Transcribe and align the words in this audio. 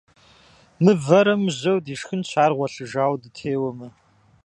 Мывэрэ 0.83 1.33
мыжьэу 1.41 1.79
дишхынщ, 1.85 2.31
ар 2.43 2.51
гъуэлъыжауэ 2.57 3.17
дытеуэмэ. 3.21 3.87